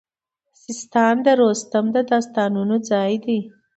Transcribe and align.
سیستان 0.63 1.15
د 1.25 1.27
رستم 1.41 1.85
د 1.95 1.97
داستانونو 2.09 2.75
ځای 2.89 3.13
دی 3.23 3.39